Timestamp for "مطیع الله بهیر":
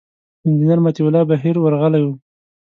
0.85-1.55